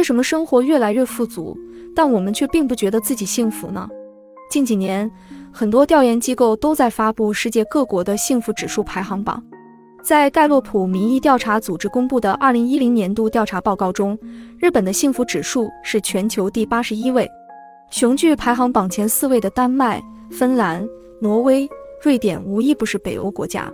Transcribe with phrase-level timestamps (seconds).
[0.00, 1.54] 为什么生活越来越富足，
[1.94, 3.86] 但我们却并不觉得自己幸福呢？
[4.50, 5.10] 近几年，
[5.52, 9.44] 很多调研机构都在发布世界各国的幸福指数排行榜。
[10.02, 14.18] 在盖洛普民意调查组织公布的2010年度调查报告中，
[14.58, 17.28] 日本的幸福指数是全球第八十一位。
[17.90, 20.82] 雄踞排行榜前四位的丹麦、芬兰、
[21.20, 21.68] 挪威、
[22.02, 23.70] 瑞典无一不是北欧国家。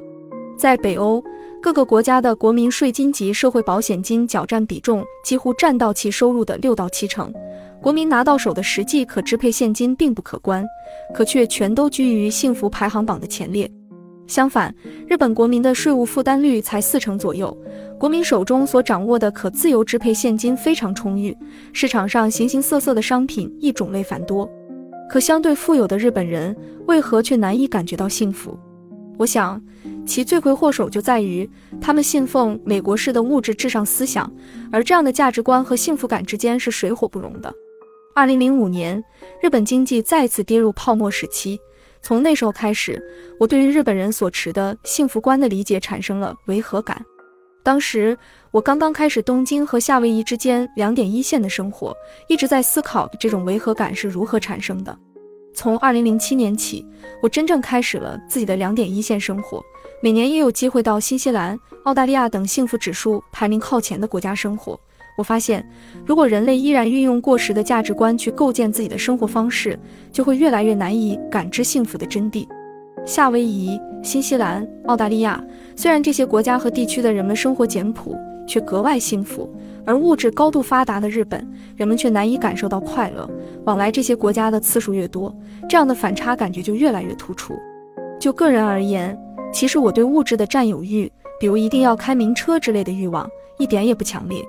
[0.58, 1.22] 在北欧，
[1.66, 7.34] 各个国家的国民税金及社会保险金缴占比重几乎占到其收入的六到七成。
[7.82, 10.64] 国民拿到手的实际可支配现金并不可观，
[11.12, 13.68] 可却全都居于幸福排行榜的前列。
[14.28, 14.72] 相反，
[15.08, 17.52] 日本国民的税务负担率才四成左右，
[17.98, 21.36] 国民手中所掌握的可自由支配现金非常充裕，
[21.72, 24.48] 市场上形形色色的商品亦种类繁多。
[25.10, 26.56] 可相对富有的日本人，
[26.86, 28.56] 为何却难以感觉到幸福？
[29.18, 29.60] 我想，
[30.06, 31.48] 其罪魁祸首就在于
[31.80, 34.32] 他们信奉美国式的物质至上思想，
[34.70, 37.52] 而这样的价值观和幸福感之间是水火不容的。
[38.14, 39.02] 二零零五年，
[39.42, 41.58] 日本经济再次跌入泡沫时期。
[42.00, 43.02] 从那时候开始，
[43.40, 47.04] 我对于日本人所持的幸福观的理解产生了违和感。
[47.64, 48.16] 当时
[48.52, 51.92] 我刚刚开始东京和夏威夷之间两点一线的生活，
[52.28, 54.96] 一直在思考这种违和感是如何产生的。
[55.52, 56.86] 从二零零七年起，
[57.22, 59.60] 我真正开始了自己的两点一线生活，
[60.02, 64.78] 每年也有机会到新西兰、澳大利亚等幸福指数排名靠前的国家生活。
[65.16, 65.66] 我发现，
[66.04, 69.78] 如果人类依然运用过时的价值观去构建自己的生活方式，
[70.12, 72.46] 就会越来越难以感知幸福的真谛。
[73.06, 75.42] 夏威夷、新西兰、澳大利亚，
[75.74, 78.14] 虽然这些国家和地区的人们生活简朴，
[78.46, 79.48] 却格外幸福；
[79.86, 83.26] 而物质高度发达的日本，人们却难以感受到快乐。
[83.64, 85.34] 往来这些国家的次数越多，
[85.66, 87.54] 这样的反差感觉就越来越突出。
[88.20, 89.18] 就个人而言，
[89.52, 93.28] 其实我对物质的占有欲，比如一定要开名车之类的欲望，
[93.58, 94.44] 一点也不强烈。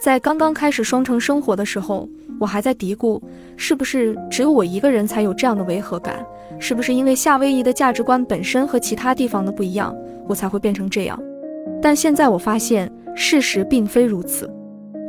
[0.00, 2.08] 在刚刚开始双城生活的时候，
[2.40, 3.20] 我还在嘀咕，
[3.56, 6.24] 是不是只有我一个人才有这样的违和感？
[6.58, 9.94] 是不是因为夏威夷的价值观本身和其他地方的不一样，
[10.26, 11.20] 我才会变成这样？
[11.82, 14.50] 但现在我发现事实并非如此。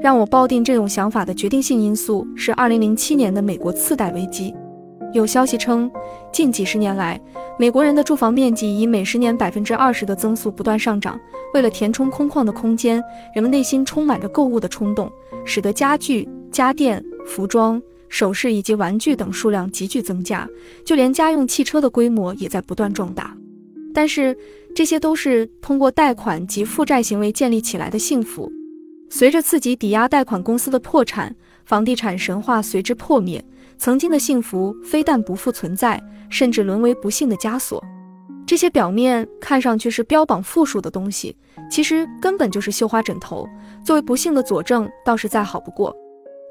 [0.01, 4.53] 让我抱定这种想法的决定性因素是2007年的美国次贷危机。
[5.13, 5.91] 有消息称，
[6.31, 7.21] 近几十年来，
[7.61, 11.19] 美国人的住房面积以每十年百分之二十的增速不断上涨。
[11.53, 12.99] 为了填充空旷的空间，
[13.35, 15.11] 人们内心充满着购物的冲动，
[15.45, 17.79] 使得家具、家电、服装、
[18.09, 20.49] 首饰以及玩具等数量急剧增加。
[20.83, 23.37] 就连家用汽车的规模也在不断壮大。
[23.93, 24.35] 但是，
[24.73, 28.51] 这些都是通过贷款及负债行为建立起来的幸福。
[29.07, 33.45] 随着刺激抵押贷款公司的破产，房地产神话随之破灭。
[33.81, 35.99] 曾经的幸福非但不复存在，
[36.29, 37.83] 甚至沦为不幸的枷锁。
[38.45, 41.35] 这些表面看上去是标榜富庶的东西，
[41.67, 43.43] 其实根本就是绣花枕头。
[43.83, 45.91] 作为不幸的佐证，倒是再好不过。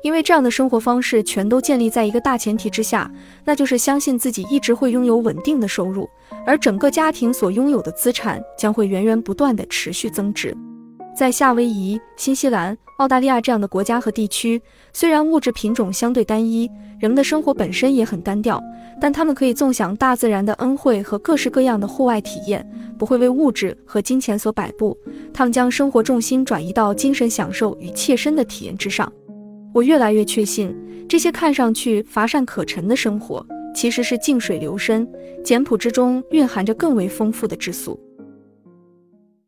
[0.03, 3.09] 因为这样的生活方式全都建立在一个大前提之下，
[3.45, 6.11] 那就是相信自己一直会拥有稳定的收入，
[6.45, 10.53] 而整个家庭所拥有的资产将会源源不断的持续增值。
[11.15, 14.61] 在夏威夷、新西兰、澳大利亚这样的国家和地区，
[14.93, 18.63] 虽然物质品种相对单一，人们的生活本身也很单调，
[19.01, 22.67] 但他们可以纵享大自然的恩惠和各式各样的户外体验，
[22.99, 24.97] 不会为物质和金钱所摆布。
[25.33, 29.11] 他们将生活重心转移到精神享受与切身的体验之上。
[29.75, 30.75] 我越来越确信，
[31.09, 33.45] 这些看上去乏善可陈的生活，
[33.75, 35.07] 其实是静水流深、
[35.45, 37.99] 简朴之中蕴含着更为丰富的质素。